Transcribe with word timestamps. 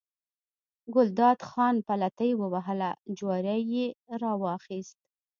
ګلداد 0.93 1.39
خان 1.49 1.75
پلتۍ 1.87 2.31
ووهله، 2.37 2.91
جواری 3.17 3.59
یې 3.73 3.85
راواخیست. 4.21 4.97